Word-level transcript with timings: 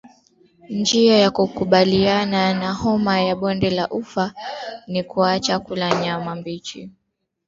Njia 0.69 1.17
ya 1.17 1.31
kukabiliana 1.31 2.53
na 2.53 2.73
homa 2.73 3.21
ya 3.21 3.35
bonde 3.35 3.69
la 3.69 3.89
ufa 3.89 4.33
ni 4.87 5.03
kuacha 5.03 5.59
kula 5.59 5.95
nyama 6.01 6.35
mbichi 6.35 6.89